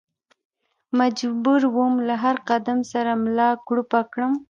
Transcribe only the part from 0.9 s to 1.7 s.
مجبور